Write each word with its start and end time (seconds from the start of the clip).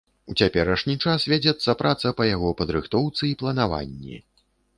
У 0.33 0.35
цяперашні 0.43 0.95
час 1.03 1.25
вядзецца 1.33 1.75
праца 1.83 2.15
па 2.23 2.27
яго 2.31 2.49
падрыхтоўцы 2.63 3.23
і 3.29 3.39
планаванні. 3.45 4.15